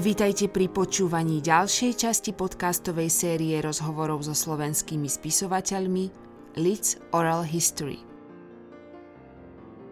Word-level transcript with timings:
Vítajte 0.00 0.48
pri 0.48 0.72
počúvaní 0.72 1.44
ďalšej 1.44 1.92
časti 1.92 2.32
podcastovej 2.32 3.12
série 3.12 3.60
rozhovorov 3.60 4.24
so 4.24 4.32
slovenskými 4.32 5.04
spisovateľmi 5.04 6.04
Lids 6.56 6.96
Oral 7.12 7.44
History. 7.44 8.00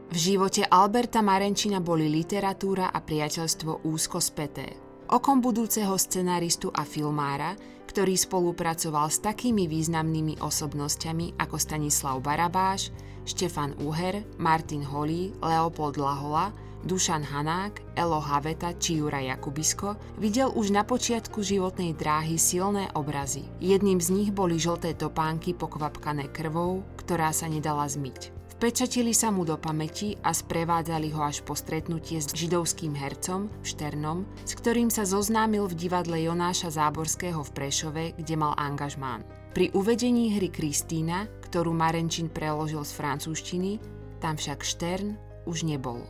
V 0.09 0.17
živote 0.17 0.64
Alberta 0.64 1.21
Marenčina 1.21 1.85
boli 1.85 2.09
literatúra 2.09 2.89
a 2.89 3.05
priateľstvo 3.05 3.85
úzko 3.85 4.17
späté. 4.17 4.81
Okom 5.13 5.45
budúceho 5.45 5.93
scenaristu 6.00 6.72
a 6.72 6.89
filmára, 6.89 7.53
ktorý 7.85 8.17
spolupracoval 8.17 9.13
s 9.13 9.21
takými 9.21 9.68
významnými 9.68 10.40
osobnosťami 10.40 11.36
ako 11.36 11.61
Stanislav 11.61 12.25
Barabáš, 12.25 12.96
Štefan 13.29 13.77
Uher, 13.85 14.25
Martin 14.40 14.89
Holý, 14.89 15.36
Leopold 15.45 16.00
Lahola, 16.00 16.49
Dušan 16.87 17.27
Hanák, 17.27 17.99
Elo 17.99 18.23
Haveta 18.23 18.71
či 18.79 19.03
Jura 19.03 19.19
Jakubisko 19.19 19.99
videl 20.19 20.53
už 20.55 20.71
na 20.71 20.86
počiatku 20.86 21.43
životnej 21.43 21.96
dráhy 21.99 22.39
silné 22.39 22.86
obrazy. 22.95 23.43
Jedným 23.59 23.99
z 23.99 24.14
nich 24.14 24.31
boli 24.31 24.63
žlté 24.63 24.95
topánky 24.95 25.55
pokvapkané 25.59 26.31
krvou, 26.31 26.86
ktorá 27.03 27.35
sa 27.35 27.50
nedala 27.50 27.86
zmyť. 27.91 28.39
Vpečatili 28.59 29.14
sa 29.14 29.31
mu 29.31 29.46
do 29.46 29.55
pamäti 29.55 30.19
a 30.27 30.35
sprevádzali 30.35 31.14
ho 31.14 31.22
až 31.22 31.46
po 31.46 31.55
stretnutie 31.55 32.19
s 32.19 32.34
židovským 32.34 32.91
hercom 32.91 33.47
Šternom, 33.62 34.27
s 34.42 34.58
ktorým 34.58 34.91
sa 34.91 35.06
zoznámil 35.06 35.70
v 35.70 35.78
divadle 35.78 36.19
Jonáša 36.27 36.75
Záborského 36.75 37.39
v 37.39 37.55
Prešove, 37.55 38.05
kde 38.19 38.34
mal 38.34 38.58
angažmán. 38.58 39.22
Pri 39.55 39.70
uvedení 39.78 40.34
hry 40.34 40.50
Kristína, 40.50 41.31
ktorú 41.47 41.70
Marenčin 41.70 42.27
preložil 42.27 42.83
z 42.83 42.98
francúzštiny, 42.98 43.78
tam 44.19 44.34
však 44.34 44.67
Štern 44.67 45.14
už 45.47 45.62
nebol. 45.62 46.02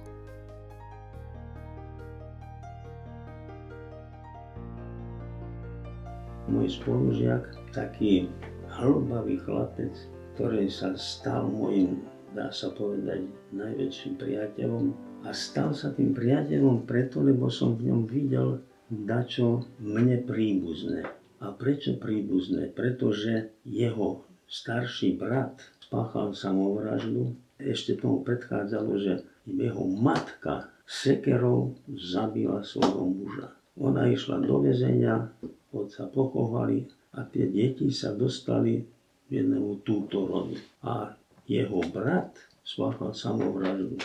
Môj 6.49 6.69
spolužiak, 6.81 7.45
taký 7.77 8.27
hlbavý 8.81 9.37
chlapec, 9.45 9.93
ktorý 10.35 10.67
sa 10.73 10.97
stal 10.97 11.49
môjim, 11.49 12.01
dá 12.33 12.49
sa 12.53 12.73
povedať, 12.73 13.29
najväčším 13.53 14.17
priateľom. 14.17 14.85
A 15.27 15.35
stal 15.35 15.75
sa 15.75 15.91
tým 15.93 16.15
priateľom 16.15 16.87
preto, 16.87 17.21
lebo 17.21 17.51
som 17.51 17.75
v 17.75 17.91
ňom 17.91 18.07
videl 18.07 18.63
dačo 18.89 19.67
mne 19.83 20.25
príbuzné. 20.25 21.05
A 21.39 21.55
prečo 21.55 21.99
príbuzné? 21.99 22.71
Pretože 22.73 23.53
jeho 23.63 24.25
starší 24.49 25.21
brat 25.21 25.61
spáchal 25.83 26.33
samovraždu. 26.35 27.37
Ešte 27.59 27.99
tomu 27.99 28.23
predchádzalo, 28.23 28.93
že 29.03 29.15
jeho 29.45 29.85
matka 29.91 30.71
sekerou 30.87 31.75
zabila 31.91 32.63
svojho 32.63 33.05
muža. 33.11 33.49
Ona 33.79 34.11
išla 34.11 34.43
do 34.43 34.63
väzenia, 34.63 35.31
otca 35.72 36.08
pochovali 36.08 36.84
a 37.16 37.24
tie 37.24 37.48
deti 37.48 37.88
sa 37.92 38.12
dostali 38.12 38.80
k 39.27 39.28
jednému 39.28 39.84
tútorovi. 39.84 40.56
A 40.84 41.12
jeho 41.48 41.80
brat 41.88 42.36
spáchal 42.64 43.16
samovraždu. 43.16 43.96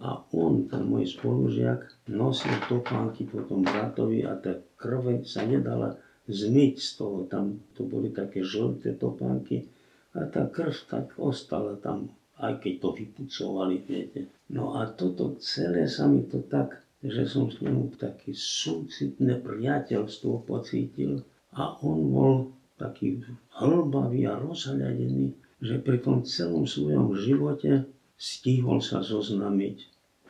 A 0.00 0.16
on, 0.32 0.64
ten 0.66 0.88
môj 0.88 1.12
spolužiak, 1.12 1.84
nosil 2.08 2.50
topánky 2.66 3.28
potom 3.28 3.60
bratovi 3.60 4.24
a 4.24 4.32
tá 4.40 4.56
krve 4.80 5.28
sa 5.28 5.44
nedala 5.44 6.00
zmyť 6.24 6.74
z 6.80 6.90
toho. 6.96 7.28
Tam 7.28 7.60
to 7.76 7.84
boli 7.84 8.08
také 8.08 8.40
žlté 8.40 8.96
topánky 8.96 9.68
a 10.16 10.26
tá 10.26 10.50
krv 10.50 10.74
tak 10.90 11.06
ostala 11.22 11.78
tam, 11.78 12.10
aj 12.42 12.58
keď 12.58 12.74
to 12.82 12.88
vypucovali, 12.96 13.76
viete. 13.84 14.26
No 14.50 14.74
a 14.74 14.90
toto 14.90 15.38
celé 15.38 15.86
sa 15.86 16.10
mi 16.10 16.26
to 16.26 16.42
tak 16.42 16.82
že 17.00 17.24
som 17.24 17.48
s 17.48 17.64
ním 17.64 17.88
také 17.96 18.36
súcitné 18.36 19.40
priateľstvo 19.40 20.44
pocítil 20.44 21.24
a 21.56 21.80
on 21.80 21.98
bol 22.12 22.34
taký 22.76 23.24
hlbavý 23.56 24.28
a 24.28 24.36
rozhľadený, 24.36 25.32
že 25.60 25.76
pri 25.80 26.00
tom 26.00 26.24
celom 26.24 26.68
svojom 26.68 27.16
živote 27.16 27.88
stihol 28.20 28.84
sa 28.84 29.00
zoznamiť 29.00 29.76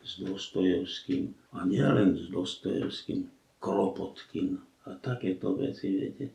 s 0.02 0.10
Dostojevským 0.22 1.30
a 1.54 1.66
nielen 1.66 2.14
s 2.18 2.30
Dostojevským, 2.30 3.26
Kropotkin 3.60 4.58
a 4.86 4.96
takéto 4.98 5.54
veci, 5.58 5.90
viete. 5.92 6.32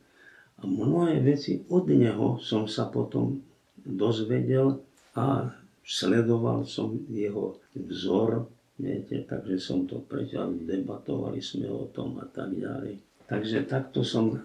A 0.60 0.64
mnohé 0.64 1.20
veci 1.20 1.64
od 1.68 1.84
neho 1.88 2.40
som 2.40 2.64
sa 2.64 2.88
potom 2.88 3.44
dozvedel 3.84 4.80
a 5.12 5.52
sledoval 5.84 6.64
som 6.64 6.96
jeho 7.12 7.60
vzor 7.76 8.48
Viete, 8.76 9.24
takže 9.24 9.56
som 9.56 9.88
to 9.88 10.04
preťal, 10.04 10.52
debatovali 10.52 11.40
sme 11.40 11.64
o 11.72 11.88
tom 11.88 12.20
a 12.20 12.28
tak 12.28 12.52
ďalej. 12.52 13.00
Takže 13.24 13.64
takto 13.64 14.04
som 14.04 14.36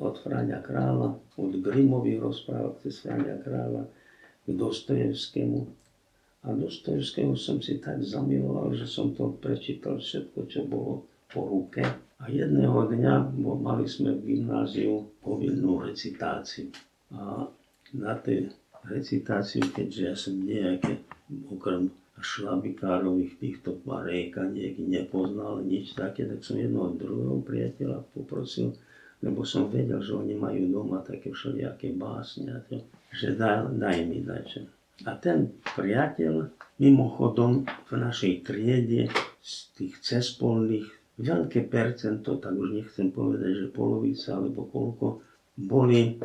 od 0.00 0.14
Fráňa 0.22 0.62
Krála, 0.62 1.12
od 1.36 1.52
Grimových 1.58 2.22
rozprávok 2.22 2.86
cez 2.86 3.02
Fráňa 3.02 3.42
Krála 3.42 3.82
k 4.46 4.48
Dostojevskému. 4.48 5.60
A 6.40 6.56
Dostojevského 6.56 7.36
som 7.36 7.60
si 7.60 7.82
tak 7.82 8.00
zamiloval, 8.00 8.72
že 8.72 8.88
som 8.88 9.12
to 9.12 9.34
prečítal 9.36 10.00
všetko, 10.00 10.38
čo 10.48 10.64
bolo 10.64 11.04
po 11.28 11.44
ruke. 11.44 11.84
A 12.20 12.24
jedného 12.32 12.88
dňa 12.88 13.36
mali 13.60 13.84
sme 13.84 14.16
v 14.16 14.38
gymnáziu 14.38 15.04
povinnú 15.20 15.84
recitáciu. 15.84 16.72
A 17.12 17.44
na 17.92 18.14
tej 18.16 18.54
recitáciu, 18.88 19.68
keďže 19.68 20.00
ja 20.00 20.14
som 20.16 20.38
nejaké, 20.40 21.04
okrem 21.52 21.92
šlabikárových 22.20 23.40
týchto 23.40 23.80
parékaniek 23.82 24.76
nepoznal 24.78 25.64
nič 25.64 25.96
také, 25.96 26.28
tak 26.28 26.44
som 26.44 26.60
jednoho 26.60 26.94
druhého 26.96 27.40
priateľa 27.42 28.04
poprosil, 28.12 28.76
lebo 29.20 29.44
som 29.44 29.68
vedel, 29.68 30.00
že 30.00 30.16
oni 30.16 30.36
majú 30.36 30.64
doma 30.68 31.04
také 31.04 31.32
všelijaké 31.32 31.92
básne, 31.96 32.64
že 33.12 33.36
daj, 33.36 33.76
daj 33.76 33.98
mi 34.08 34.24
dačo. 34.24 34.64
A 35.08 35.16
ten 35.16 35.48
priateľ 35.76 36.52
mimochodom 36.76 37.64
v 37.88 37.92
našej 37.96 38.44
triede 38.44 39.08
z 39.40 39.52
tých 39.76 39.94
cespolných 40.04 40.88
veľké 41.20 41.68
percento, 41.68 42.36
tak 42.40 42.56
už 42.56 42.80
nechcem 42.80 43.12
povedať, 43.12 43.64
že 43.64 43.66
polovica 43.72 44.36
alebo 44.36 44.68
koľko, 44.68 45.06
boli 45.60 46.16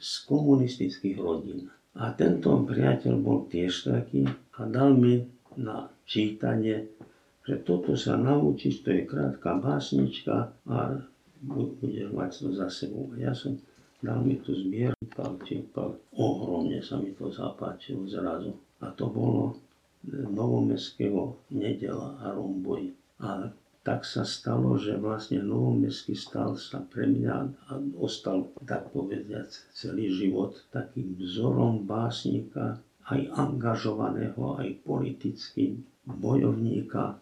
z 0.00 0.12
komunistických 0.24 1.16
rodín. 1.20 1.68
A 1.98 2.14
tento 2.14 2.52
priateľ 2.64 3.14
bol 3.20 3.44
tiež 3.50 3.90
taký 3.90 4.24
a 4.56 4.60
dal 4.64 4.94
mi 4.94 5.37
na 5.58 5.90
čítanie, 6.06 6.86
že 7.42 7.58
toto 7.66 7.98
sa 7.98 8.14
naučíš, 8.14 8.86
to 8.86 8.94
je 8.94 9.02
krátka 9.08 9.58
básnička 9.58 10.54
a 10.70 11.02
budeš 11.42 12.08
mať 12.14 12.30
to 12.44 12.48
za 12.54 12.68
sebou. 12.70 13.10
Ja 13.18 13.34
som 13.34 13.58
dal 13.98 14.22
mi 14.22 14.38
tu 14.38 14.54
zbierkal, 14.54 15.42
čípal, 15.42 15.98
ohromne 16.14 16.78
sa 16.78 17.02
mi 17.02 17.10
to 17.18 17.30
zapáčilo 17.34 18.06
zrazu. 18.06 18.54
A 18.78 18.94
to 18.94 19.10
bolo 19.10 19.58
Novomestského 20.06 21.34
nedela 21.50 22.14
a 22.22 22.30
romboj. 22.30 22.94
A 23.18 23.50
tak 23.82 24.06
sa 24.06 24.22
stalo, 24.22 24.78
že 24.78 24.94
vlastne 25.00 25.42
Novomestský 25.42 26.14
stal 26.14 26.54
sa 26.54 26.78
pre 26.84 27.08
mňa 27.08 27.34
a 27.66 27.72
ostal, 27.98 28.52
tak 28.62 28.92
povediac, 28.94 29.50
celý 29.74 30.12
život 30.12 30.54
takým 30.70 31.18
vzorom 31.18 31.82
básnika, 31.88 32.78
aj 33.08 33.20
angažovaného, 33.36 34.60
aj 34.60 34.68
politicky 34.84 35.80
bojovníka, 36.04 37.16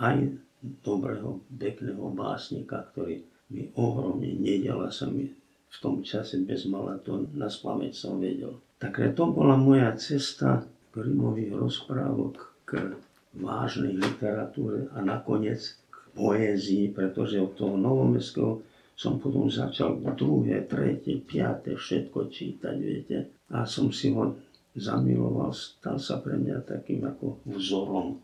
aj 0.00 0.36
dobrého, 0.84 1.40
pekného 1.48 2.12
básnika, 2.12 2.84
ktorý 2.92 3.24
mi 3.48 3.72
ohromne 3.76 4.28
nedela 4.36 4.92
sa 4.92 5.08
mi 5.08 5.32
v 5.68 5.76
tom 5.80 6.00
čase 6.00 6.40
bez 6.44 6.64
mala 6.68 7.00
to 7.00 7.28
na 7.36 7.48
spameť 7.48 7.92
som 7.92 8.20
vedel. 8.20 8.60
Takže 8.80 9.16
to 9.16 9.24
bola 9.32 9.56
moja 9.56 9.92
cesta 9.96 10.64
Grimových 10.88 11.52
rozprávok 11.54 12.34
k 12.64 12.96
vážnej 13.36 13.94
literatúre 13.94 14.88
a 14.96 15.04
nakoniec 15.04 15.76
k 15.92 15.96
poézii, 16.16 16.90
pretože 16.90 17.38
od 17.38 17.54
toho 17.54 17.76
novomestského 17.76 18.64
som 18.98 19.22
potom 19.22 19.46
začal 19.46 20.02
druhé, 20.18 20.66
tretie, 20.66 21.22
piaté 21.22 21.78
všetko 21.78 22.34
čítať, 22.34 22.74
viete. 22.82 23.30
A 23.54 23.62
som 23.62 23.94
si 23.94 24.10
ho 24.10 24.34
zamiloval, 24.78 25.50
stal 25.52 25.98
sa 25.98 26.22
pre 26.22 26.38
mňa 26.38 26.64
takým 26.64 27.04
ako 27.04 27.42
vzorom 27.46 28.18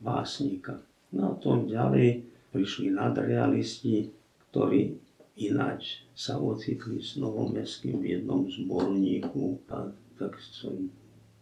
básnika. 0.00 0.80
No 1.12 1.32
a 1.32 1.38
to 1.38 1.68
ďalej 1.68 2.24
prišli 2.50 2.92
nadrealisti, 2.92 4.10
ktorí 4.50 4.96
ináč 5.40 6.04
sa 6.12 6.36
ocitli 6.36 7.00
s 7.00 7.16
Novomestským 7.16 8.00
v 8.00 8.20
jednom 8.20 8.44
zborníku 8.44 9.64
a 9.72 9.88
tak 10.20 10.36
som 10.40 10.92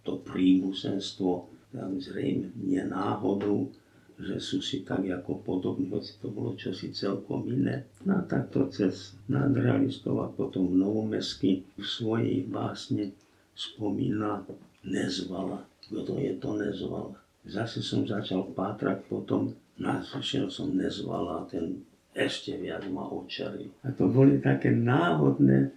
to 0.07 0.23
príbusenstvo 0.23 1.51
tam 1.71 2.03
zrejme 2.03 2.51
nie 2.59 2.83
náhodou, 2.83 3.71
že 4.21 4.37
sú 4.43 4.59
si 4.61 4.83
tak 4.85 5.07
ako 5.07 5.41
podobní, 5.41 5.89
hoci 5.89 6.19
to 6.21 6.29
bolo 6.29 6.53
čosi 6.59 6.93
celkom 6.93 7.47
iné. 7.49 7.89
No 8.05 8.21
a 8.21 8.23
takto 8.27 8.69
cez 8.69 9.17
nadrealistov 9.31 10.21
a 10.21 10.29
potom 10.29 10.77
Novomestský 10.77 11.65
v 11.79 11.85
svojej 11.87 12.45
básne 12.45 13.17
spomína 13.55 14.47
nezvala. 14.87 15.67
Kto 15.87 16.17
je 16.19 16.33
to 16.39 16.51
nezvala? 16.57 17.17
Zase 17.45 17.81
som 17.83 18.05
začal 18.05 18.47
pátrať 18.53 19.03
potom, 19.09 19.57
našiel 19.81 20.53
som 20.53 20.77
nezvala, 20.77 21.49
ten 21.49 21.83
ešte 22.13 22.59
viac 22.61 22.85
ma 22.93 23.09
očaril. 23.09 23.73
A 23.83 23.95
to 23.97 24.11
boli 24.11 24.39
také 24.39 24.71
náhodné 24.75 25.73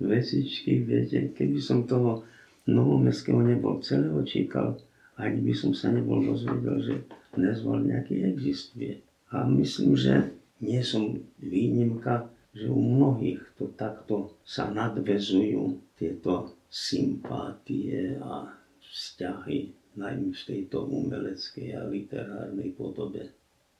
vecičky, 0.00 0.80
viete, 0.80 1.34
keby 1.34 1.58
som 1.60 1.84
toho 1.84 2.24
novomestského 2.64 3.42
nebol 3.42 3.82
celého 3.84 4.22
číkal, 4.24 4.78
ani 5.20 5.44
by 5.44 5.52
som 5.52 5.76
sa 5.76 5.92
nebol 5.92 6.24
dozvedel, 6.24 6.80
že 6.80 6.94
nezval 7.36 7.84
nejaký 7.84 8.24
existuje. 8.24 9.02
A 9.34 9.44
myslím, 9.46 9.98
že 9.98 10.32
nie 10.64 10.80
som 10.80 11.20
výnimka, 11.40 12.28
že 12.50 12.66
u 12.66 12.82
mnohých 12.82 13.42
to 13.54 13.70
takto 13.78 14.34
sa 14.42 14.66
nadvezujú 14.70 15.94
tieto 15.94 16.54
sympátie 16.66 18.18
a 18.18 18.50
vzťahy, 18.82 19.70
najmä 19.98 20.34
v 20.34 20.42
tejto 20.46 20.86
umeleckej 20.86 21.68
a 21.78 21.86
literárnej 21.86 22.74
podobe. 22.74 23.30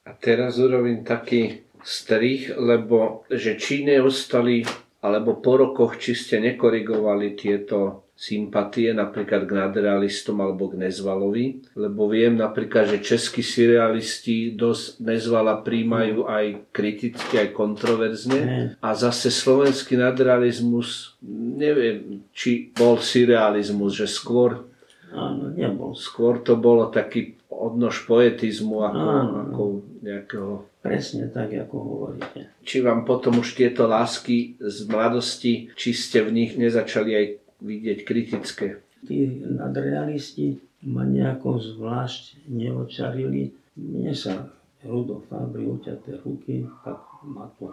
A 0.06 0.14
teraz 0.16 0.58
urobím 0.58 1.02
taký 1.06 1.66
strich, 1.82 2.50
lebo 2.54 3.26
že 3.30 3.58
či 3.58 3.86
neostali, 3.86 4.62
alebo 5.00 5.38
po 5.38 5.58
rokoch, 5.58 5.98
či 5.98 6.14
ste 6.14 6.38
nekorigovali 6.42 7.34
tieto 7.34 8.09
sympatie 8.20 8.92
napríklad 8.92 9.48
k 9.48 9.56
nadrealistom 9.56 10.44
alebo 10.44 10.68
k 10.68 10.84
Nezvalovi, 10.84 11.72
lebo 11.72 12.04
viem 12.04 12.36
napríklad, 12.36 12.92
že 12.92 13.00
českí 13.00 13.40
surrealisti 13.40 14.52
dosť 14.52 15.00
Nezvala 15.00 15.64
príjmajú 15.64 16.28
aj 16.28 16.68
kriticky, 16.68 17.40
aj 17.40 17.56
kontroverzne 17.56 18.40
a 18.76 18.88
zase 18.92 19.32
slovenský 19.32 19.96
nadrealizmus, 19.96 21.16
neviem, 21.56 22.20
či 22.36 22.68
bol 22.76 23.00
surrealizmus, 23.00 23.96
že 23.96 24.04
skôr 24.04 24.68
Áno, 25.10 25.50
nebol. 25.50 25.90
Skôr 25.98 26.38
to 26.38 26.54
bolo 26.54 26.86
taký 26.86 27.34
odnož 27.50 28.06
poetizmu 28.06 28.78
ako, 28.86 29.06
Áno. 29.10 29.34
ako 29.48 29.62
nejakého... 30.06 30.52
Presne 30.80 31.28
tak, 31.34 31.50
ako 31.50 31.76
hovoríte. 31.76 32.46
Či 32.62 32.80
vám 32.80 33.02
potom 33.02 33.42
už 33.42 33.58
tieto 33.58 33.90
lásky 33.90 34.54
z 34.62 34.86
mladosti, 34.86 35.68
či 35.74 35.90
ste 35.92 36.22
v 36.22 36.30
nich 36.30 36.54
nezačali 36.54 37.10
aj 37.12 37.26
vidieť 37.60 37.98
kritické? 38.04 38.80
Tí 39.04 39.40
nadrealisti 39.40 40.60
ma 40.84 41.04
nejako 41.04 41.60
zvlášť 41.60 42.48
neočarili. 42.48 43.52
Mne 43.76 44.12
sa 44.12 44.48
Rudolf 44.84 45.28
Fabri 45.28 45.68
uťaté 45.68 46.20
ruky, 46.24 46.64
tak 46.84 47.00
ma 47.24 47.48
to 47.60 47.72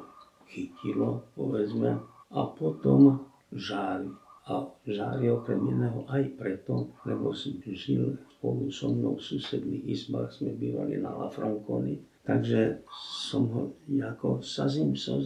chytilo, 0.51 1.23
povedzme. 1.35 1.99
A 2.31 2.41
potom 2.51 3.23
žári. 3.51 4.11
A 4.47 4.63
žári 4.87 5.27
okrem 5.27 5.59
iného 5.59 6.07
aj 6.07 6.23
preto, 6.39 6.87
lebo 7.03 7.35
som 7.35 7.59
žil 7.67 8.15
spolu 8.39 8.71
so 8.71 8.87
mnou 8.91 9.19
v 9.19 9.27
susedných 9.27 9.83
izbách, 9.91 10.31
sme 10.31 10.55
bývali 10.55 11.03
na 11.03 11.11
La 11.11 11.27
Franconi, 11.27 11.99
takže 12.23 12.79
som 13.19 13.43
ho 13.51 13.63
ako 13.91 14.39
sa 14.39 14.71
s 14.71 14.79
ním, 14.79 14.95
sa. 14.95 15.19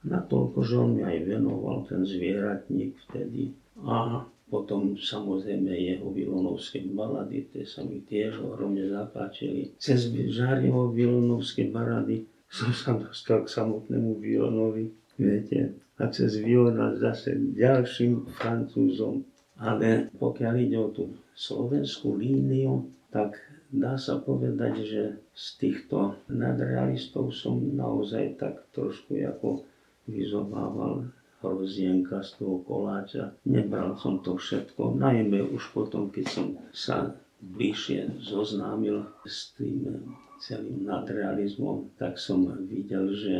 Natoľko, 0.00 0.58
že 0.64 0.74
on 0.80 0.90
mi 0.96 1.02
aj 1.04 1.18
venoval 1.28 1.84
ten 1.84 2.02
zvieratník 2.08 2.96
vtedy 3.08 3.52
a 3.84 4.24
potom 4.50 4.98
samozrejme 4.98 5.70
jeho 5.70 6.10
vilonovské 6.10 6.82
balady, 6.90 7.46
tie 7.52 7.62
sa 7.62 7.86
mi 7.86 8.02
tiež 8.02 8.42
ohromne 8.42 8.88
zapáčili. 8.90 9.76
Cez 9.78 10.10
Žárieho 10.10 10.90
vilonovské 10.90 11.70
balady 11.70 12.26
som 12.50 12.74
sa 12.74 12.98
dostal 12.98 13.46
k 13.46 13.54
samotnému 13.54 14.18
Vilonovi, 14.18 14.90
viete, 15.14 15.78
a 16.00 16.10
cez 16.10 16.40
Vilona 16.42 16.98
zase 16.98 17.38
ďalším 17.38 18.26
francúzom. 18.34 19.22
Ale 19.60 20.08
pokiaľ 20.16 20.54
ide 20.56 20.80
o 20.80 20.88
tú 20.88 21.12
slovenskú 21.36 22.16
líniu, 22.16 22.88
tak 23.12 23.36
dá 23.68 24.00
sa 24.00 24.16
povedať, 24.18 24.74
že 24.82 25.02
z 25.36 25.46
týchto 25.60 26.16
nadrealistov 26.32 27.36
som 27.36 27.60
naozaj 27.60 28.40
tak 28.40 28.64
trošku 28.72 29.20
ako 29.20 29.68
vyzobával 30.08 31.08
hrozienka 31.40 32.20
z 32.20 32.30
toho 32.40 32.60
koláča. 32.64 33.32
Nebral 33.48 33.96
som 33.96 34.20
to 34.20 34.36
všetko, 34.36 34.96
najmä 34.96 35.40
už 35.52 35.72
potom, 35.72 36.12
keď 36.12 36.26
som 36.28 36.46
sa 36.72 37.16
bližšie 37.40 38.20
zoznámil 38.20 39.08
s 39.24 39.56
tým 39.56 39.88
celým 40.40 40.84
nadrealizmom, 40.84 41.96
tak 41.96 42.20
som 42.20 42.44
videl, 42.68 43.12
že 43.16 43.34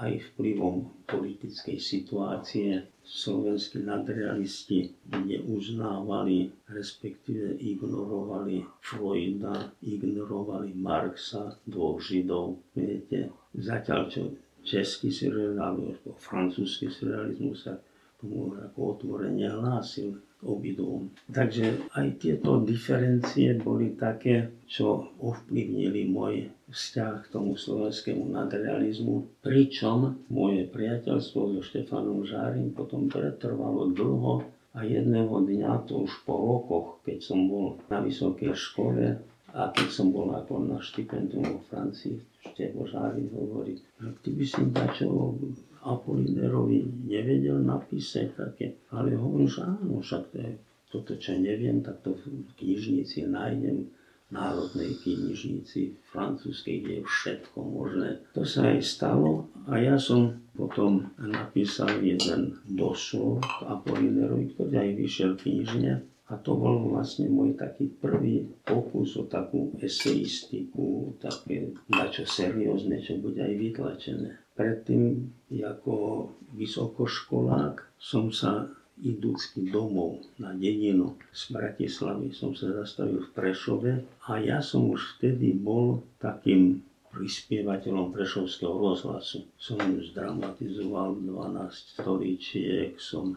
aj 0.00 0.32
vplyvom 0.32 0.88
politickej 1.04 1.76
situácie 1.76 2.82
slovenskí 3.04 3.84
nadrealisti 3.84 4.96
neuznávali, 5.12 6.48
respektíve 6.72 7.60
ignorovali 7.60 8.64
Freuda, 8.80 9.70
ignorovali 9.84 10.72
Marxa, 10.74 11.54
dvoch 11.68 12.00
Židov. 12.00 12.58
Viete, 12.72 13.30
zatiaľ 13.52 14.02
čo 14.08 14.22
český 14.62 15.10
surrealizmus 15.10 15.62
alebo 15.62 15.82
francúzsky 16.18 16.88
surrealizmus 16.88 17.66
sa 17.66 17.74
tomu 18.22 18.54
ako 18.54 18.78
otvorene 18.98 19.50
hlásil 19.50 20.14
obidvom. 20.42 21.10
Takže 21.30 21.90
aj 21.94 22.06
tieto 22.18 22.62
diferencie 22.62 23.54
boli 23.58 23.94
také, 23.94 24.50
čo 24.66 25.14
ovplyvnili 25.22 26.10
môj 26.10 26.50
vzťah 26.70 27.14
k 27.26 27.30
tomu 27.30 27.54
slovenskému 27.54 28.30
nadrealizmu, 28.30 29.42
pričom 29.42 30.26
moje 30.30 30.66
priateľstvo 30.66 31.58
so 31.58 31.60
Štefanom 31.62 32.26
Žárim 32.26 32.74
potom 32.74 33.06
pretrvalo 33.06 33.90
dlho 33.94 34.42
a 34.72 34.82
jedného 34.82 35.36
dňa, 35.46 35.84
to 35.86 36.08
už 36.08 36.24
po 36.24 36.34
rokoch, 36.34 36.86
keď 37.04 37.18
som 37.22 37.46
bol 37.46 37.78
na 37.92 38.00
vysokej 38.00 38.56
škole 38.56 39.20
a 39.52 39.68
keď 39.68 39.88
som 39.92 40.08
bol 40.08 40.32
ako 40.32 40.64
na 40.64 40.80
štipendium 40.80 41.44
vo 41.44 41.60
Francii, 41.68 42.16
Števo 42.42 42.88
Žárim 42.88 43.28
hovorí, 43.36 43.78
ty 44.24 44.30
by 44.32 44.44
si 44.44 44.62
dačo 44.72 45.36
Apolinerovi 45.84 47.06
nevedel 47.06 47.60
napísať 47.62 48.32
také, 48.34 48.66
ale 48.90 49.14
hovorím, 49.14 49.50
že 49.50 49.62
áno, 49.62 50.00
však 50.00 50.22
to 50.32 50.36
je, 50.40 50.52
toto, 50.92 51.12
čo 51.16 51.36
neviem, 51.36 51.84
tak 51.84 52.00
to 52.00 52.16
v 52.16 52.48
knižnici 52.60 53.28
nájdem, 53.28 53.88
národnej 54.32 54.96
knižnici 55.04 55.92
francúzskej, 56.08 56.80
kde 56.80 56.94
je 57.00 57.04
všetko 57.04 57.58
možné. 57.60 58.10
To 58.32 58.48
sa 58.48 58.72
aj 58.72 58.80
stalo 58.80 59.52
a 59.68 59.76
ja 59.76 60.00
som 60.00 60.40
potom 60.56 61.12
napísal 61.20 62.00
jeden 62.00 62.56
doslov 62.64 63.44
Apolinerovi, 63.68 64.56
ktorý 64.56 64.72
aj 64.80 64.90
vyšiel 64.96 65.30
v 65.36 65.40
knižne 65.44 65.92
a 66.32 66.40
to 66.40 66.56
bol 66.56 66.96
vlastne 66.96 67.28
môj 67.28 67.52
taký 67.60 67.92
prvý 67.92 68.48
pokus 68.64 69.20
o 69.20 69.28
takú 69.28 69.76
eseistiku, 69.76 71.12
také 71.20 71.76
dačo 71.92 72.24
seriózne, 72.24 73.04
čo 73.04 73.20
bude 73.20 73.44
aj 73.44 73.52
vytlačené. 73.52 74.40
Predtým, 74.56 75.28
ako 75.60 76.28
vysokoškolák, 76.56 78.00
som 78.00 78.32
sa 78.32 78.72
idúcky 79.02 79.68
domov 79.68 80.24
na 80.38 80.56
dedinu 80.56 81.18
z 81.32 81.52
Bratislavy 81.52 82.30
som 82.30 82.54
sa 82.54 82.70
zastavil 82.70 83.24
v 83.24 83.32
Prešove 83.34 83.92
a 84.28 84.38
ja 84.38 84.62
som 84.62 84.88
už 84.88 85.18
vtedy 85.18 85.56
bol 85.56 86.06
takým 86.22 86.80
prispievateľom 87.12 88.08
Prešovského 88.14 88.72
rozhlasu. 88.72 89.44
Som 89.60 89.80
zdramatizoval 90.00 91.20
12 91.20 92.00
stoličiek, 92.00 92.96
som 92.96 93.36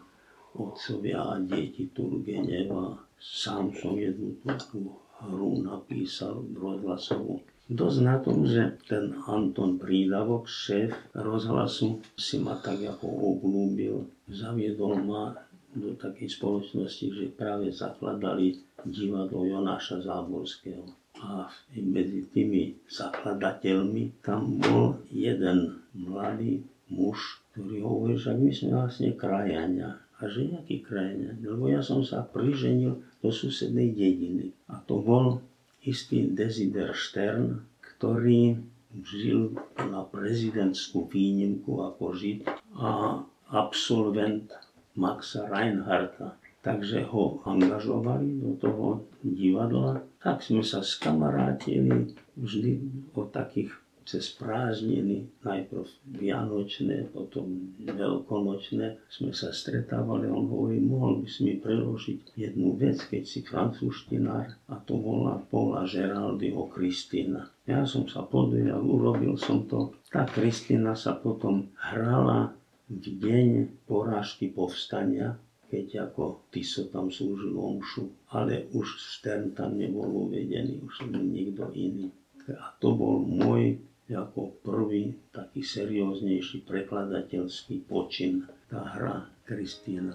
otcovia 0.56 1.20
a 1.20 1.36
deti 1.38 1.92
Turgeneva. 1.92 2.96
Sám 3.16 3.72
som 3.76 3.96
jednu 3.96 4.36
tú 4.44 4.92
hru 5.20 5.64
napísal 5.64 6.44
rozhlasovú 6.52 7.40
Dosť 7.66 7.98
na 8.06 8.22
tom, 8.22 8.46
že 8.46 8.78
ten 8.86 9.10
Anton 9.26 9.74
Prídavok, 9.74 10.46
šéf 10.46 10.94
rozhlasu, 11.18 11.98
si 12.14 12.38
ma 12.38 12.54
tak 12.62 12.78
ako 12.78 13.10
obľúbil, 13.10 14.06
zaviedol 14.30 15.02
ma 15.02 15.34
do 15.74 15.98
takej 15.98 16.30
spoločnosti, 16.30 17.06
že 17.10 17.34
práve 17.34 17.74
zakladali 17.74 18.54
divadlo 18.86 19.50
Jonáša 19.50 19.98
Záborského. 19.98 20.86
A 21.18 21.50
medzi 21.74 22.30
tými 22.30 22.86
zakladateľmi 22.86 24.22
tam 24.22 24.62
bol 24.62 25.02
jeden 25.10 25.82
mladý 25.90 26.62
muž, 26.86 27.42
ktorý 27.50 27.82
hovorí, 27.82 28.14
že 28.14 28.30
my 28.30 28.50
sme 28.54 28.70
vlastne 28.78 29.10
krajania. 29.18 30.05
A 30.16 30.32
že 30.32 30.48
jaký 30.48 30.80
krajania? 30.80 31.36
Lebo 31.44 31.68
ja 31.68 31.84
som 31.84 32.00
sa 32.00 32.24
priženil 32.24 33.04
do 33.20 33.28
susednej 33.28 33.92
dediny. 33.92 34.56
A 34.72 34.80
to 34.80 35.04
bol 35.04 35.44
istý 35.84 36.32
Desider 36.32 36.96
Stern, 36.96 37.68
ktorý 37.84 38.56
žil 39.04 39.52
na 39.76 40.08
prezidentskú 40.08 41.04
výnimku 41.04 41.84
ako 41.84 42.16
Žid 42.16 42.48
a 42.80 43.20
absolvent 43.52 44.48
Maxa 44.96 45.44
Reinharta. 45.46 46.40
Takže 46.64 47.06
ho 47.12 47.38
angažovali 47.46 48.42
do 48.42 48.58
toho 48.58 49.06
divadla. 49.22 50.02
Tak 50.18 50.42
sme 50.42 50.66
sa 50.66 50.82
skamarátili 50.82 52.10
vždy 52.34 52.82
o 53.14 53.22
takých 53.30 53.70
cez 54.06 54.30
prázdniny, 54.38 55.26
najprv 55.42 55.82
vianočné, 56.14 57.10
potom 57.10 57.74
veľkonočné, 57.82 59.02
sme 59.10 59.34
sa 59.34 59.50
stretávali. 59.50 60.30
On 60.30 60.46
hovorí, 60.46 60.78
mohol 60.78 61.20
by 61.20 61.28
si 61.28 61.42
mi 61.42 61.54
preložiť 61.58 62.38
jednu 62.38 62.78
vec, 62.78 63.02
keď 63.02 63.22
si 63.26 63.42
francúzštinár, 63.42 64.46
a 64.70 64.74
to 64.86 64.94
bola 64.94 65.42
Paula 65.50 65.82
Geraldyho 65.90 66.70
Kristína. 66.70 67.50
Ja 67.66 67.82
som 67.82 68.06
sa 68.06 68.22
podujal, 68.22 68.78
urobil 68.78 69.34
som 69.34 69.66
to. 69.66 69.98
Tá 70.06 70.22
Kristína 70.22 70.94
sa 70.94 71.18
potom 71.18 71.74
hrala 71.90 72.54
v 72.86 73.02
deň 73.02 73.46
porážky 73.90 74.54
povstania, 74.54 75.34
keď 75.66 76.06
ako 76.06 76.46
Tiso 76.54 76.86
tam 76.94 77.10
slúžil 77.10 77.58
omšu, 77.58 78.06
ale 78.30 78.70
už 78.70 79.02
Stern 79.02 79.50
tam 79.50 79.74
nebol 79.74 80.30
uvedený, 80.30 80.78
už 80.78 81.10
nikto 81.10 81.74
iný. 81.74 82.14
A 82.46 82.70
to 82.78 82.94
bol 82.94 83.26
môj 83.26 83.82
ako 84.14 84.62
prvý 84.62 85.18
taký 85.34 85.66
serióznejší 85.66 86.62
prekladateľský 86.62 87.90
počin, 87.90 88.46
tá 88.70 88.86
hra 88.94 89.26
Kristína. 89.42 90.14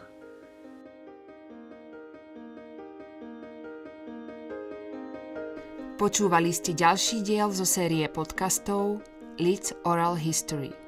Počúvali 6.00 6.50
ste 6.50 6.74
ďalší 6.74 7.21
diel 7.21 7.53
zo 7.53 7.67
série 7.67 8.10
podcastov 8.10 9.05
Leeds 9.38 9.77
Oral 9.86 10.17
History. 10.17 10.80